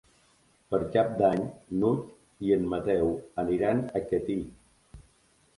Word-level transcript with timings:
Per 0.71 0.79
Cap 0.95 1.11
d'Any 1.19 1.43
n'Hug 1.83 2.47
i 2.47 2.55
en 2.57 2.65
Mateu 2.73 3.13
aniran 3.45 3.85
a 4.01 4.03
Catí. 4.13 4.39